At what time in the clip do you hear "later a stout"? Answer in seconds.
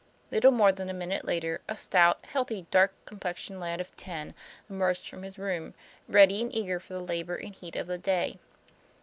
1.25-2.25